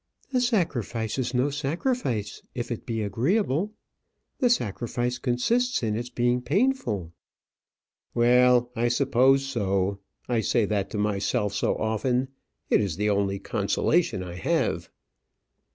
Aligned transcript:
"A 0.33 0.41
sacrifice 0.41 1.19
is 1.19 1.35
no 1.35 1.51
sacrifice 1.51 2.41
if 2.55 2.71
it 2.71 2.87
be 2.87 3.03
agreeable. 3.03 3.71
The 4.39 4.49
sacrifice 4.49 5.19
consists 5.19 5.83
in 5.83 5.95
its 5.95 6.09
being 6.09 6.41
painful." 6.41 7.11
"Well, 8.15 8.71
I 8.75 8.87
suppose 8.87 9.45
so. 9.45 9.99
I 10.27 10.41
say 10.41 10.65
that 10.65 10.89
to 10.89 10.97
myself 10.97 11.53
so 11.53 11.75
often. 11.77 12.29
It 12.67 12.81
is 12.81 12.95
the 12.97 13.11
only 13.11 13.37
consolation 13.37 14.23
I 14.23 14.37
have." 14.37 14.89